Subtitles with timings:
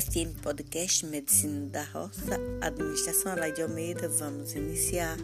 [0.00, 4.08] FM Podcast Medicina da Roça, Administração Alaide Almeida.
[4.08, 5.16] Vamos iniciar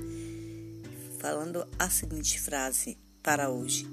[1.21, 3.87] falando a seguinte frase para hoje.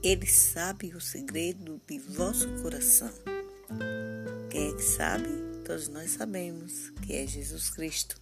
[0.00, 3.10] Ele sabe o segredo de vosso coração.
[4.48, 5.28] Quem é que sabe?
[5.64, 8.16] Todos nós sabemos que é Jesus Cristo.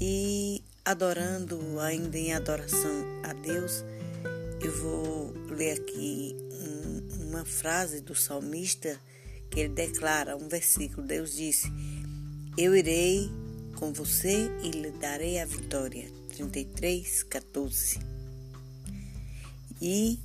[0.00, 3.84] E adorando, ainda em adoração a Deus,
[4.62, 8.98] eu vou ler aqui um, uma frase do salmista
[9.54, 11.06] que ele declara um versículo.
[11.06, 11.72] Deus disse:
[12.58, 13.30] Eu irei
[13.76, 16.10] com você e lhe darei a vitória.
[16.30, 18.00] 33, 14.
[19.80, 20.18] E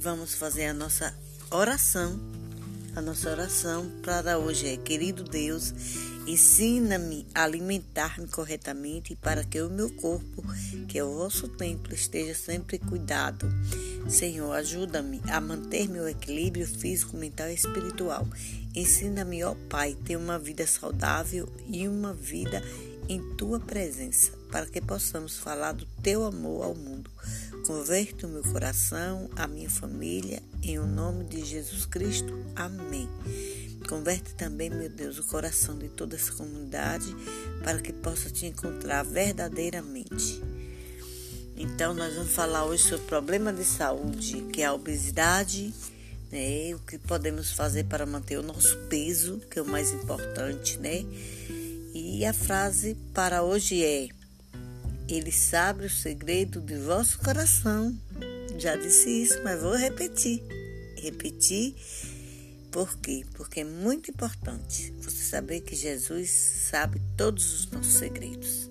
[0.00, 1.16] vamos fazer a nossa
[1.48, 2.18] oração.
[2.96, 5.72] A nossa oração para hoje é: Querido Deus,
[6.26, 10.42] ensina-me a alimentar-me corretamente para que o meu corpo,
[10.88, 13.46] que é o vosso templo, esteja sempre cuidado.
[14.08, 18.26] Senhor, ajuda-me a manter meu equilíbrio físico, mental e espiritual
[18.74, 22.62] Ensina-me, ó Pai, ter uma vida saudável e uma vida
[23.06, 27.10] em tua presença, para que possamos falar do teu amor ao mundo.
[27.66, 32.32] Converta o meu coração, a minha família, em o nome de Jesus Cristo.
[32.56, 33.06] Amém.
[33.86, 37.14] Converte também, meu Deus, o coração de toda essa comunidade
[37.62, 40.40] para que possa te encontrar verdadeiramente.
[41.62, 45.72] Então, nós vamos falar hoje sobre o problema de saúde, que é a obesidade
[46.32, 46.74] né?
[46.74, 51.04] O que podemos fazer para manter o nosso peso, que é o mais importante, né?
[51.94, 54.08] E a frase para hoje é:
[55.06, 57.94] Ele sabe o segredo de vosso coração.
[58.58, 60.42] Já disse isso, mas vou repetir.
[60.96, 61.74] Repetir
[62.70, 63.26] por quê?
[63.34, 68.70] Porque é muito importante você saber que Jesus sabe todos os nossos segredos.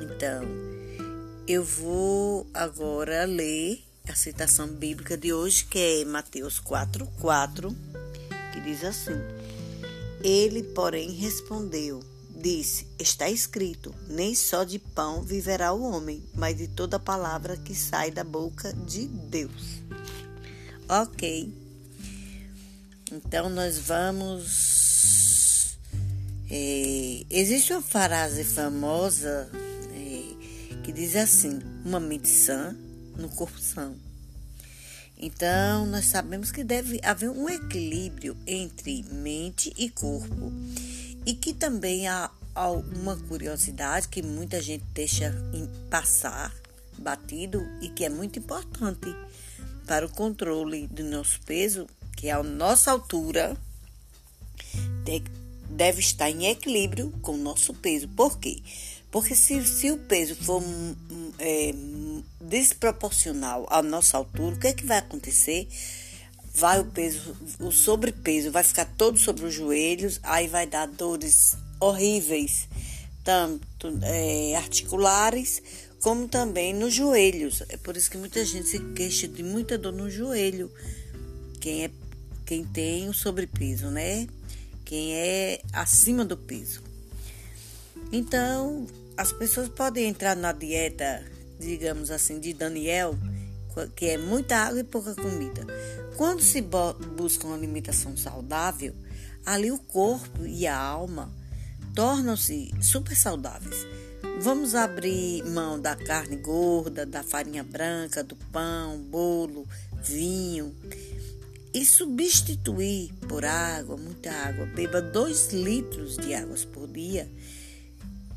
[0.00, 0.71] Então,
[1.52, 7.76] eu vou agora ler a citação bíblica de hoje, que é Mateus 4, 4,
[8.54, 9.12] que diz assim:
[10.24, 12.02] Ele, porém, respondeu,
[12.34, 17.74] disse: Está escrito, nem só de pão viverá o homem, mas de toda palavra que
[17.74, 19.82] sai da boca de Deus.
[20.88, 21.52] Ok.
[23.12, 25.76] Então nós vamos.
[26.50, 29.50] É, existe uma frase famosa
[30.92, 32.76] que diz assim: uma mente sã
[33.16, 33.96] no corpo são.
[35.18, 40.52] Então, nós sabemos que deve haver um equilíbrio entre mente e corpo.
[41.24, 42.30] E que também há
[42.96, 45.32] uma curiosidade que muita gente deixa
[45.88, 46.52] passar
[46.98, 49.14] batido e que é muito importante
[49.86, 51.86] para o controle do nosso peso,
[52.16, 53.56] que é a nossa altura
[55.76, 58.08] deve estar em equilíbrio com o nosso peso.
[58.08, 58.62] Por quê?
[59.10, 60.62] Porque se, se o peso for
[61.38, 61.74] é,
[62.40, 65.68] desproporcional à nossa altura, o que é que vai acontecer?
[66.54, 71.56] Vai o peso, o sobrepeso vai ficar todo sobre os joelhos, aí vai dar dores
[71.80, 72.68] horríveis,
[73.24, 75.62] tanto é, articulares
[76.02, 77.62] como também nos joelhos.
[77.68, 80.70] É por isso que muita gente se queixa de muita dor no joelho.
[81.60, 81.90] Quem é
[82.44, 84.26] quem tem o sobrepeso, né?
[84.84, 86.82] Quem é acima do peso.
[88.10, 91.24] Então, as pessoas podem entrar na dieta
[91.62, 93.16] digamos assim, de Daniel,
[93.94, 95.64] que é muita água e pouca comida.
[96.16, 96.60] Quando se
[97.16, 98.94] busca uma alimentação saudável,
[99.46, 101.32] ali o corpo e a alma
[101.94, 103.86] tornam-se super saudáveis.
[104.40, 109.66] Vamos abrir mão da carne gorda, da farinha branca, do pão, bolo,
[110.02, 110.74] vinho
[111.74, 114.66] e substituir por água, muita água.
[114.66, 117.28] Beba 2 litros de águas por dia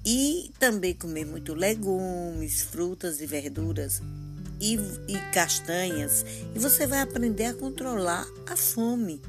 [0.05, 4.01] e também comer muito legumes, frutas e verduras
[4.61, 4.75] e,
[5.07, 6.23] e castanhas.
[6.55, 9.21] E você vai aprender a controlar a fome.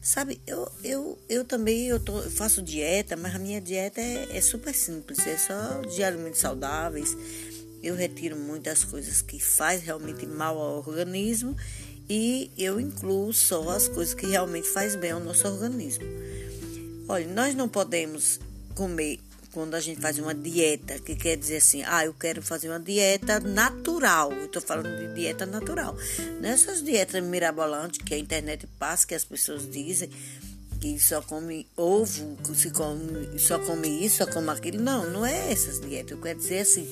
[0.00, 4.36] Sabe, eu, eu, eu também eu, tô, eu faço dieta, mas a minha dieta é,
[4.36, 7.16] é super simples, é só de alimentos saudáveis.
[7.80, 11.56] Eu retiro muitas coisas que faz realmente mal ao organismo
[12.14, 16.04] e eu incluo só as coisas que realmente faz bem ao nosso organismo.
[17.08, 18.38] Olha, nós não podemos
[18.74, 19.18] comer
[19.50, 22.78] quando a gente faz uma dieta, que quer dizer assim, ah, eu quero fazer uma
[22.78, 24.30] dieta natural.
[24.30, 25.96] Eu estou falando de dieta natural.
[26.38, 30.10] Nessas dietas mirabolantes que a internet passa, que as pessoas dizem
[30.82, 34.82] que só come ovo, que se come, só come isso, só come aquilo.
[34.82, 36.10] Não, não é essas dietas.
[36.10, 36.86] Eu quero dizer assim,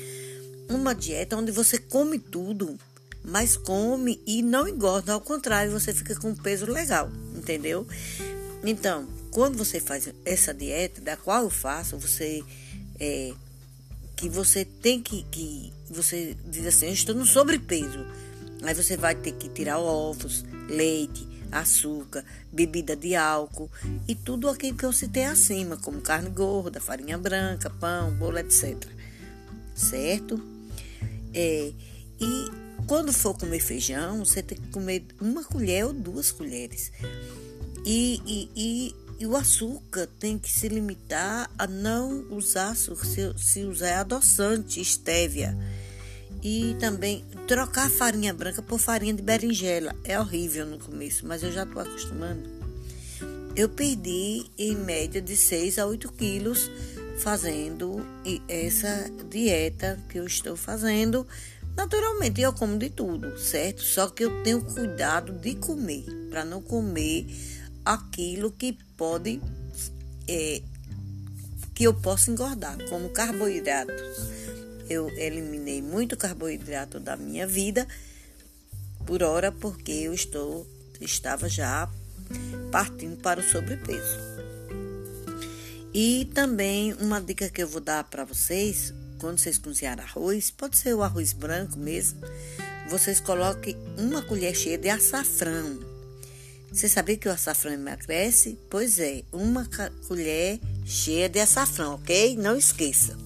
[0.71, 2.79] uma dieta onde você come tudo,
[3.25, 5.13] mas come e não engorda.
[5.13, 7.87] Ao contrário, você fica com um peso legal, entendeu?
[8.65, 12.43] Então, quando você faz essa dieta, da qual eu faço, você
[12.99, 13.33] é,
[14.17, 18.05] que você tem que, que você diz assim, eu estou no sobrepeso.
[18.63, 23.71] Aí você vai ter que tirar ovos, leite, açúcar, bebida de álcool
[24.07, 28.77] e tudo aquilo que eu citei acima, como carne gorda, farinha branca, pão, bolo, etc.
[29.75, 30.39] Certo?
[31.33, 31.73] É,
[32.21, 32.51] e
[32.87, 36.93] quando for comer feijão, você tem que comer uma colher ou duas colheres.
[37.85, 43.35] E, e, e, e o açúcar tem que se limitar a não usar açúcar, se,
[43.37, 45.57] se usar adoçante, estévia.
[46.43, 49.95] E também trocar a farinha branca por farinha de berinjela.
[50.05, 52.49] É horrível no começo, mas eu já estou acostumando.
[53.55, 56.71] Eu perdi em média de 6 a 8 quilos
[57.19, 58.01] fazendo
[58.49, 61.27] essa dieta que eu estou fazendo.
[61.81, 63.81] Naturalmente, eu como de tudo, certo?
[63.81, 67.27] Só que eu tenho cuidado de comer, para não comer
[67.83, 69.41] aquilo que pode,
[70.29, 70.61] é,
[71.75, 74.31] que eu possa engordar, como carboidratos
[74.91, 77.87] eu eliminei muito carboidrato da minha vida
[79.07, 80.67] por hora porque eu estou
[81.01, 81.89] estava já
[82.71, 84.19] partindo para o sobrepeso.
[85.95, 90.77] E também uma dica que eu vou dar para vocês, quando vocês cozinharem arroz, pode
[90.77, 92.21] ser o arroz branco mesmo,
[92.89, 95.79] vocês coloquem uma colher cheia de açafrão.
[96.73, 98.59] Você sabia que o açafrão emagrece?
[98.71, 99.69] Pois é, uma
[100.09, 102.37] colher cheia de açafrão, ok?
[102.37, 103.17] Não esqueça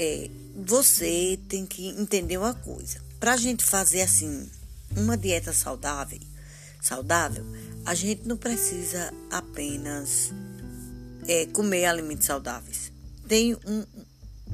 [0.00, 3.02] é, você tem que entender uma coisa.
[3.18, 4.48] Para a gente fazer assim
[4.96, 6.18] uma dieta saudável,
[6.80, 7.44] saudável,
[7.84, 10.32] a gente não precisa apenas
[11.28, 12.90] é, comer alimentos saudáveis.
[13.30, 13.84] Tem um,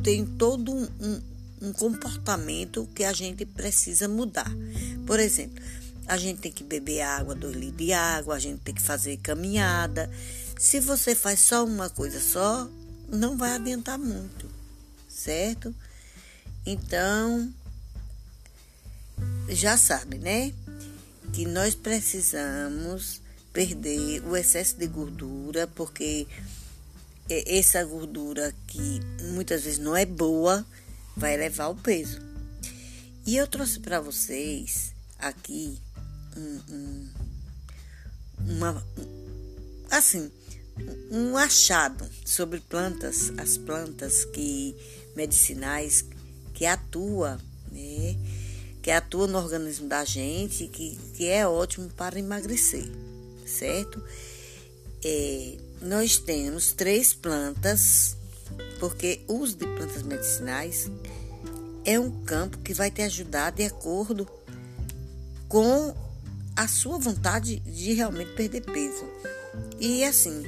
[0.02, 1.23] tem todo um, um,
[1.62, 4.52] um comportamento que a gente precisa mudar.
[5.06, 5.64] Por exemplo,
[6.06, 9.17] a gente tem que beber água, dois litros de água, a gente tem que fazer
[9.17, 10.11] caminhada.
[10.58, 12.69] Se você faz só uma coisa só,
[13.08, 14.55] não vai adiantar muito
[15.17, 15.75] certo?
[16.64, 17.52] Então,
[19.49, 20.52] já sabe, né?
[21.32, 23.20] Que nós precisamos
[23.52, 26.26] perder o excesso de gordura, porque
[27.28, 29.00] essa gordura que
[29.32, 30.64] muitas vezes não é boa
[31.17, 32.20] vai elevar o peso.
[33.26, 35.78] E eu trouxe para vocês aqui
[36.37, 37.08] um, um,
[38.40, 38.87] uma
[39.90, 40.31] assim
[41.11, 44.76] um achado sobre plantas, as plantas que
[45.14, 46.05] medicinais
[46.52, 47.40] que atua,
[47.73, 48.17] né?
[48.82, 52.87] Que atua no organismo da gente, que, que é ótimo para emagrecer,
[53.46, 54.02] certo?
[55.04, 58.16] É, nós temos três plantas,
[58.81, 60.90] porque o uso de plantas medicinais
[61.84, 64.28] é um campo que vai te ajudar de acordo
[65.48, 65.94] com
[66.56, 69.04] a sua vontade de realmente perder peso.
[69.78, 70.43] E assim,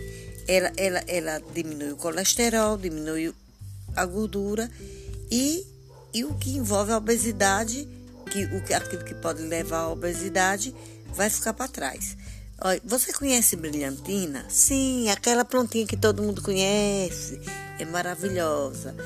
[0.48, 3.32] ela, ela, ela diminui o colesterol, diminui
[3.94, 4.70] a gordura
[5.30, 5.66] e,
[6.12, 7.86] e o que envolve a obesidade,
[8.30, 10.74] que, o, aquilo que pode levar à obesidade,
[11.14, 12.16] vai ficar para trás.
[12.60, 14.44] Olha, você conhece brilhantina?
[14.48, 17.40] Sim, aquela plantinha que todo mundo conhece.
[17.78, 18.96] É maravilhosa.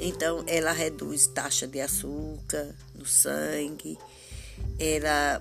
[0.00, 3.96] Então, ela reduz taxa de açúcar no sangue.
[4.76, 5.40] Ela,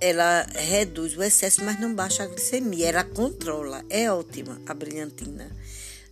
[0.00, 2.90] ela reduz o excesso, mas não baixa a glicemia.
[2.90, 3.84] Ela controla.
[3.90, 5.50] É ótima a brilhantina.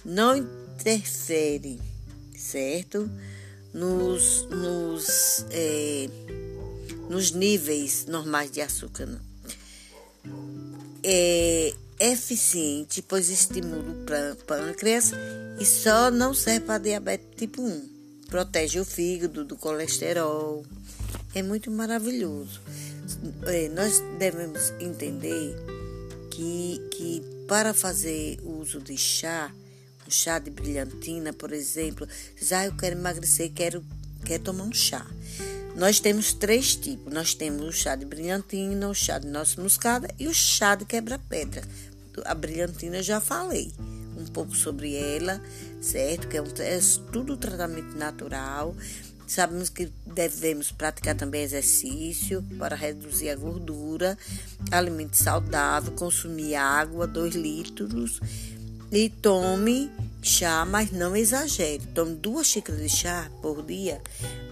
[0.04, 1.80] Não interfere,
[2.36, 3.08] certo?
[3.72, 6.08] Nos, nos, é,
[7.08, 9.06] nos níveis normais de açúcar.
[9.06, 9.29] Não.
[11.02, 15.12] É eficiente, pois estimula o pâncreas
[15.58, 17.88] e só não serve para diabetes tipo 1.
[18.28, 20.64] Protege o fígado do colesterol.
[21.34, 22.60] É muito maravilhoso.
[23.46, 25.54] É, nós devemos entender
[26.30, 29.52] que, que para fazer uso de chá,
[30.06, 32.06] um chá de brilhantina, por exemplo.
[32.52, 33.84] Ah, eu quero emagrecer, quero,
[34.24, 35.06] quero tomar um chá.
[35.76, 37.12] Nós temos três tipos.
[37.12, 40.84] Nós temos o chá de brilhantina, o chá de nossa moscada e o chá de
[40.84, 41.62] quebra-pedra.
[42.24, 43.72] A brilhantina eu já falei
[44.16, 45.40] um pouco sobre ela,
[45.80, 46.28] certo?
[46.28, 46.78] Que é, um, é
[47.10, 48.74] tudo tratamento natural.
[49.26, 54.18] Sabemos que devemos praticar também exercício para reduzir a gordura,
[54.72, 58.20] alimento saudável, consumir água, 2 litros
[58.90, 59.88] e tome
[60.20, 61.86] chá, mas não exagere.
[61.94, 64.02] Tome duas xícaras de chá por dia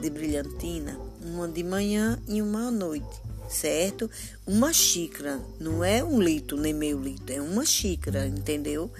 [0.00, 0.96] de brilhantina,
[1.28, 4.10] uma de manhã e uma à noite, certo?
[4.46, 8.90] Uma xícara, não é um litro nem meio litro, é uma xícara, entendeu?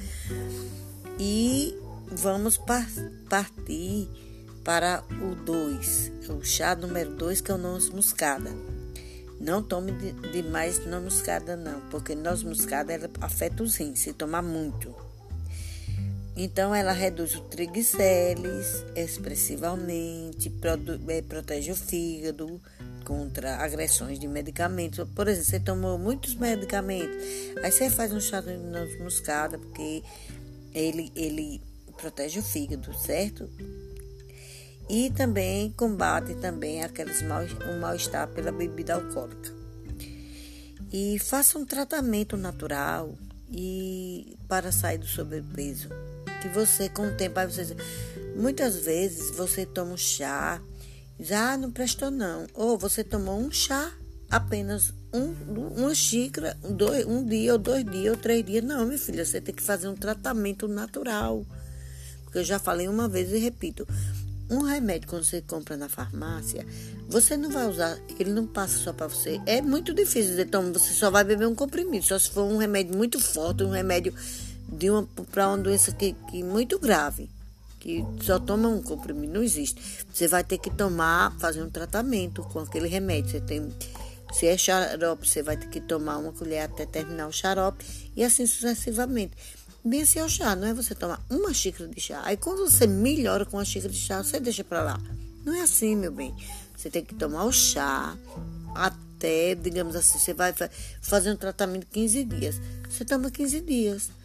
[1.18, 1.76] E
[2.11, 2.87] vamos par
[3.28, 4.08] partir
[4.62, 8.50] para o 2, o chá número 2, que é o noz moscada.
[9.40, 9.92] Não tome
[10.32, 15.07] demais de noz moscada, não, porque noz moscada afeta os rins, se tomar muito.
[16.40, 20.52] Então, ela reduz o triglicérides expressivamente,
[21.09, 22.61] é, protege o fígado,
[23.04, 25.04] contra agressões de medicamentos.
[25.16, 27.16] Por exemplo, você tomou muitos medicamentos,
[27.61, 30.04] aí você faz um chá de noz moscada, porque
[30.73, 31.61] ele, ele
[31.97, 33.50] protege o fígado, certo?
[34.88, 39.52] E também combate também aqueles mal, o mal-estar pela bebida alcoólica.
[40.92, 43.12] E faça um tratamento natural
[43.50, 45.88] e para sair do sobrepeso.
[46.40, 47.76] Que você com o tempo, aí você,
[48.37, 50.61] muitas vezes você toma um chá
[51.18, 52.47] Diz, ah, não prestou não.
[52.54, 53.90] Ou você tomou um chá,
[54.30, 55.35] apenas um,
[55.76, 58.62] uma xícara, dois, um dia, ou dois dias, ou três dias.
[58.62, 61.45] Não, minha filha, você tem que fazer um tratamento natural.
[62.23, 63.87] Porque eu já falei uma vez e repito.
[64.49, 66.64] Um remédio, quando você compra na farmácia,
[67.09, 69.40] você não vai usar, ele não passa só para você.
[69.45, 72.07] É muito difícil então você só vai beber um comprimido.
[72.07, 74.14] Só se for um remédio muito forte, um remédio
[74.78, 77.28] de uma para uma doença que, que muito grave
[77.78, 79.80] que só toma um comprimido, não existe.
[80.12, 83.30] Você vai ter que tomar, fazer um tratamento com aquele remédio.
[83.30, 83.68] Você tem,
[84.32, 87.85] se é xarope, você vai ter que tomar uma colher até terminar o xarope
[88.16, 89.32] e assim sucessivamente.
[89.85, 92.20] Bem assim é o chá, não é você tomar uma xícara de chá.
[92.25, 95.00] Aí quando você melhora com a xícara de chá, você deixa para lá.
[95.44, 96.35] Não é assim, meu bem.
[96.76, 98.16] Você tem que tomar o chá
[98.75, 100.52] até, digamos assim, você vai
[101.00, 102.61] fazer um tratamento 15 dias.
[102.88, 104.17] Você toma 15 dias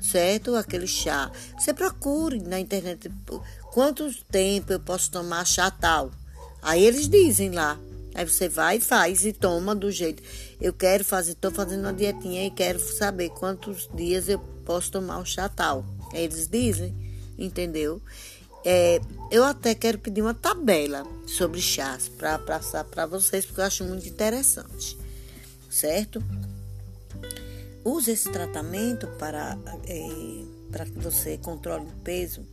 [0.00, 0.54] certo?
[0.54, 1.30] Aquele chá.
[1.58, 3.10] Você procure na internet
[3.72, 6.10] quanto tempo eu posso tomar chá tal.
[6.62, 7.78] Aí eles dizem lá.
[8.14, 10.22] Aí você vai e faz e toma do jeito.
[10.60, 15.18] Eu quero fazer, estou fazendo uma dietinha e quero saber quantos dias eu posso tomar
[15.20, 15.84] o chá tal.
[16.12, 16.94] Aí eles dizem,
[17.38, 18.02] entendeu?
[18.64, 23.64] É, eu até quero pedir uma tabela sobre chás para passar para vocês, porque eu
[23.64, 24.98] acho muito interessante,
[25.70, 26.22] certo?
[27.84, 32.46] Use esse tratamento para, é, para que você controle o peso.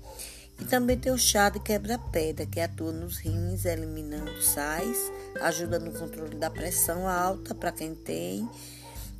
[0.60, 5.91] E também tem o chá de quebra-pedra, que atua nos rins, eliminando sais, ajuda no
[5.91, 8.50] controle da pressão alta para quem tem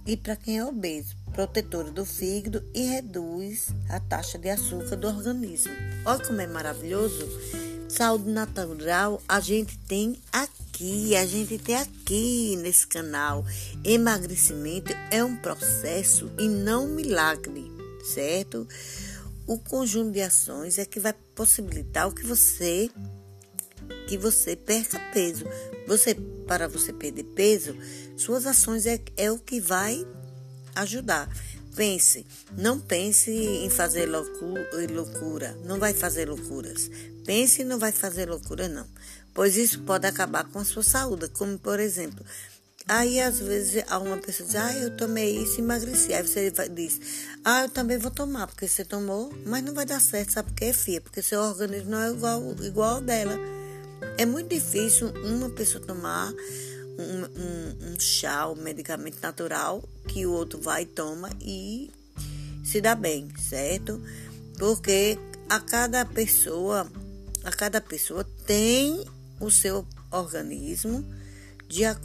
[0.06, 5.08] e para quem é obeso, protetora do fígado e reduz a taxa de açúcar do
[5.08, 5.74] organismo.
[6.06, 7.28] Olha como é maravilhoso!
[7.90, 13.44] Saúde natural a gente tem aqui aqui, a gente tem aqui nesse canal.
[13.84, 17.72] Emagrecimento é um processo e não um milagre,
[18.04, 18.68] certo?
[19.48, 22.90] O conjunto de ações é que vai possibilitar o que você
[24.08, 25.46] que você perca peso.
[25.88, 26.14] Você
[26.46, 27.76] para você perder peso,
[28.16, 30.06] suas ações é, é o que vai
[30.76, 31.28] ajudar.
[31.76, 32.26] Pense,
[32.58, 36.90] não pense em fazer loucura, não vai fazer loucuras.
[37.26, 38.88] Pense e não vai fazer loucura, não
[39.38, 42.26] pois isso pode acabar com a sua saúde, como por exemplo,
[42.88, 47.00] aí às vezes uma pessoa diz, ah, eu tomei isso e emagreci, aí você diz,
[47.46, 50.56] ah, eu também vou tomar, porque você tomou, mas não vai dar certo, sabe por
[50.56, 51.02] quê, filha?
[51.02, 53.38] Porque seu organismo não é igual, igual ao dela.
[54.18, 56.34] É muito difícil uma pessoa tomar
[56.98, 61.92] um, um, um chá, um medicamento natural, que o outro vai e toma e
[62.66, 64.02] se dá bem, certo?
[64.58, 65.16] Porque
[65.48, 66.92] a cada pessoa,
[67.44, 69.06] a cada pessoa tem
[69.40, 71.04] o seu organismo
[71.68, 71.96] de, é,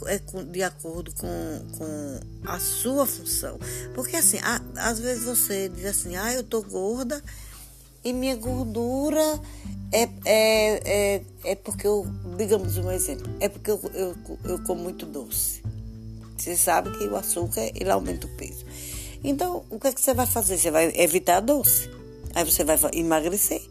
[0.51, 3.59] de acordo com, com a sua função.
[3.95, 7.23] Porque assim, a, às vezes você diz assim, ah, eu tô gorda
[8.03, 9.39] e minha gordura
[9.91, 12.05] é, é, é, é porque eu,
[12.37, 15.63] digamos um exemplo, é porque eu, eu, eu como muito doce.
[16.37, 18.65] Você sabe que o açúcar ele aumenta o peso.
[19.23, 20.57] Então, o que, é que você vai fazer?
[20.57, 21.89] Você vai evitar doce.
[22.35, 23.61] Aí você vai emagrecer.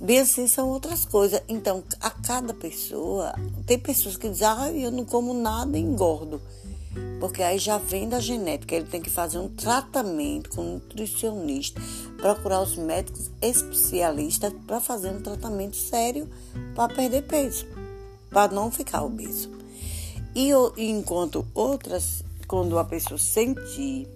[0.00, 1.40] Bem assim são outras coisas.
[1.48, 3.34] Então, a cada pessoa,
[3.66, 6.40] tem pessoas que dizem, ah, eu não como nada e engordo.
[7.18, 11.80] Porque aí já vem da genética, ele tem que fazer um tratamento com um nutricionista,
[12.18, 16.28] procurar os médicos especialistas para fazer um tratamento sério
[16.74, 17.66] para perder peso,
[18.30, 19.50] para não ficar obeso.
[20.34, 24.06] E enquanto outras, quando a pessoa sentir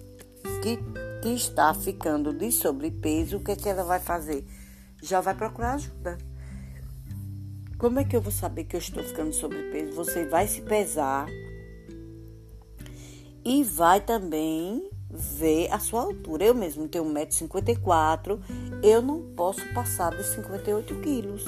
[0.61, 0.77] que,
[1.21, 4.45] que está ficando de sobrepeso, o que, é que ela vai fazer?
[5.01, 6.17] Já vai procurar ajuda.
[7.77, 9.93] Como é que eu vou saber que eu estou ficando sobrepeso?
[9.93, 11.27] Você vai se pesar
[13.45, 16.45] e vai também ver a sua altura.
[16.45, 18.39] Eu mesmo tenho 1,54m,
[18.83, 21.45] eu não posso passar de 58 quilos.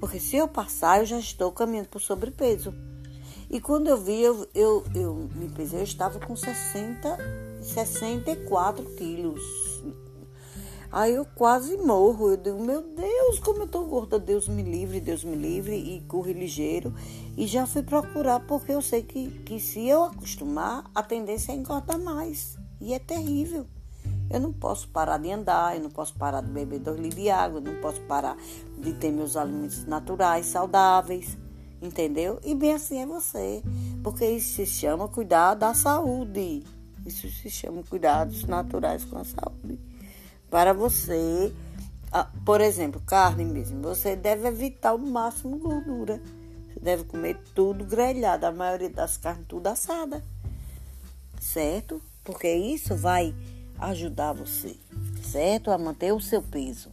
[0.00, 2.74] Porque se eu passar, eu já estou caminhando por sobrepeso.
[3.50, 7.18] E quando eu vi, eu, eu, eu me pesei, eu estava com 60,
[7.62, 9.42] 64 quilos.
[10.94, 12.30] Aí eu quase morro.
[12.30, 14.16] Eu digo, meu Deus, como eu tô gorda.
[14.16, 15.74] Deus me livre, Deus me livre.
[15.74, 16.94] E corri ligeiro.
[17.36, 21.56] E já fui procurar, porque eu sei que, que se eu acostumar, a tendência é
[21.56, 22.56] engordar mais.
[22.80, 23.66] E é terrível.
[24.30, 27.28] Eu não posso parar de andar, eu não posso parar de beber dois litros de
[27.28, 28.36] água, eu não posso parar
[28.78, 31.36] de ter meus alimentos naturais, saudáveis.
[31.82, 32.38] Entendeu?
[32.44, 33.64] E bem assim é você.
[34.00, 36.62] Porque isso se chama cuidar da saúde.
[37.04, 39.93] Isso se chama cuidados naturais com a saúde.
[40.50, 41.52] Para você,
[42.44, 46.20] por exemplo, carne mesmo, você deve evitar o máximo gordura.
[46.68, 50.24] Você deve comer tudo grelhado, a maioria das carnes tudo assada.
[51.40, 52.00] Certo?
[52.22, 53.34] Porque isso vai
[53.78, 54.76] ajudar você,
[55.22, 55.70] certo?
[55.70, 56.90] A manter o seu peso.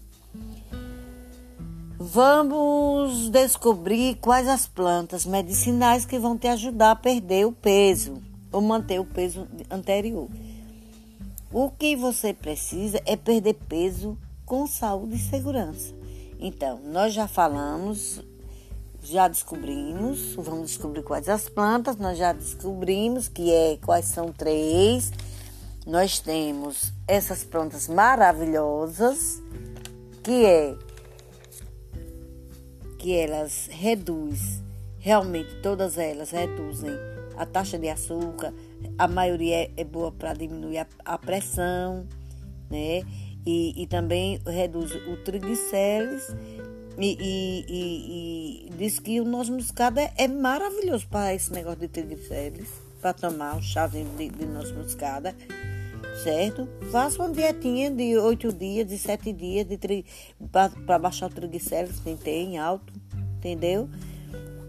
[1.97, 8.59] Vamos descobrir quais as plantas medicinais que vão te ajudar a perder o peso ou
[8.59, 10.27] manter o peso anterior.
[11.53, 15.93] O que você precisa é perder peso com saúde e segurança.
[16.39, 18.23] Então, nós já falamos,
[19.03, 25.11] já descobrimos, vamos descobrir quais as plantas, nós já descobrimos que é quais são três.
[25.85, 29.41] Nós temos essas plantas maravilhosas,
[30.23, 30.75] que é
[32.97, 34.63] que elas reduzem,
[34.99, 36.91] realmente todas elas reduzem
[37.35, 38.53] a taxa de açúcar,
[38.97, 42.07] a maioria é, é boa para diminuir a, a, pressão,
[42.69, 43.03] né?
[43.45, 46.35] E, e também reduz o triglicérides
[46.97, 51.87] e, e, e, diz que o noz moscada é, é maravilhoso para esse negócio de
[51.87, 52.69] triglicérides,
[53.01, 55.35] para tomar um chazinho de, de noz moscada,
[56.23, 56.67] certo?
[56.91, 60.05] Faça uma dietinha de oito dias, de sete dias, de
[60.51, 62.93] para baixar o triglicérides, quem tem alto,
[63.37, 63.89] entendeu?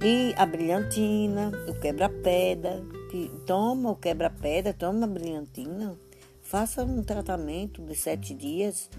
[0.04, 5.97] E a brilhantina, o quebra-pedra, que toma o quebra-pedra, toma a brilhantina,
[6.40, 8.90] faça um tratamento de sete dias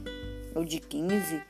[0.56, 1.42] ou de 15,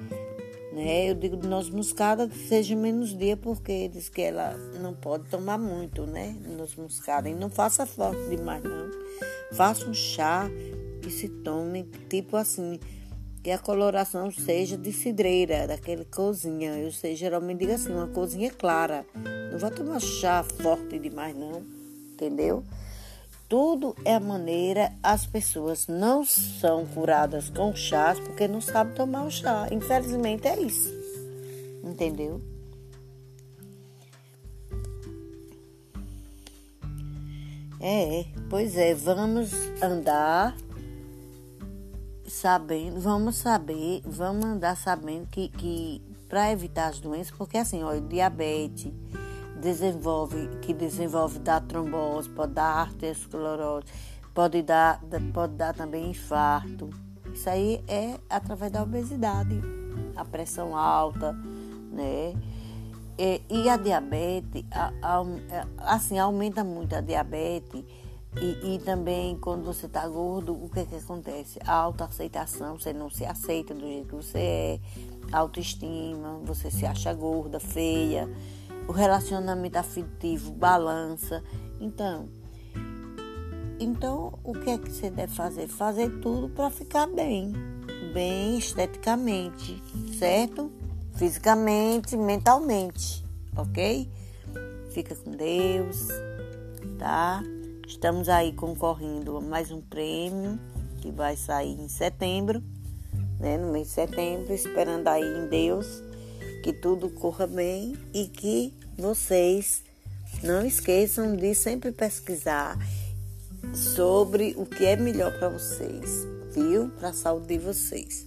[0.74, 1.08] né?
[1.08, 5.60] Eu digo de noz moscada seja menos dia, porque diz que ela não pode tomar
[5.60, 6.36] muito, né?
[6.58, 7.30] Noz moscada.
[7.30, 8.90] E não faça forte demais, não.
[9.52, 10.50] Faça um chá
[11.00, 12.80] que se tome, tipo assim,
[13.44, 16.76] que a coloração seja de cidreira, daquele cozinha.
[16.80, 19.06] Eu sei, geralmente digo assim, uma cozinha clara.
[19.54, 21.64] Não vai tomar chá forte demais, não.
[22.12, 22.64] Entendeu?
[23.48, 29.30] Tudo é maneira, as pessoas não são curadas com chás porque não sabem tomar o
[29.30, 29.68] chá.
[29.72, 30.90] Infelizmente é isso.
[31.84, 32.42] Entendeu?
[37.80, 39.52] É, pois é, vamos
[39.84, 40.58] andar
[42.28, 48.02] sabendo, vamos saber, vamos andar sabendo que, que para evitar as doenças, porque assim, olha,
[48.02, 48.92] diabetes
[49.64, 53.88] desenvolve, que desenvolve da trombose, pode dar arteriosclerose,
[54.34, 55.02] pode dar,
[55.34, 56.90] pode dar também infarto.
[57.34, 59.60] Isso aí é através da obesidade,
[60.16, 61.34] a pressão alta,
[61.92, 62.34] né?
[63.18, 67.84] E, e a diabetes, a, a, assim, aumenta muito a diabetes
[68.42, 71.60] e, e, também quando você está gordo, o que, que acontece?
[71.66, 74.80] A autoaceitação, você não se aceita do jeito que você é,
[75.32, 78.28] autoestima, você se acha gorda, feia,
[78.88, 81.44] o relacionamento afetivo balança.
[81.80, 82.30] Então,
[83.80, 85.68] então o que é que você deve fazer?
[85.68, 87.54] Fazer tudo para ficar bem,
[88.14, 89.82] bem esteticamente,
[90.18, 90.72] certo?
[91.16, 94.10] Fisicamente, mentalmente, ok?
[94.92, 96.08] Fica com Deus,
[96.98, 97.44] tá?
[97.88, 100.60] Estamos aí concorrendo a mais um prêmio
[101.02, 102.64] que vai sair em setembro,
[103.40, 106.02] né, no mês de setembro, esperando aí em Deus
[106.64, 109.84] que tudo corra bem e que vocês
[110.42, 112.78] não esqueçam de sempre pesquisar
[113.74, 116.90] sobre o que é melhor para vocês, viu?
[116.98, 118.26] Para a saúde de vocês.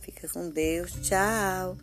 [0.00, 0.90] Fica com Deus.
[1.02, 1.76] Tchau.